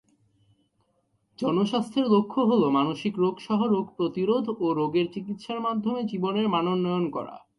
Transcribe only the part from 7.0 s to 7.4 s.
করা।